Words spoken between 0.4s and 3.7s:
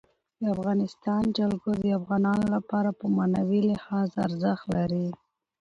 د افغانستان جلکو د افغانانو لپاره په معنوي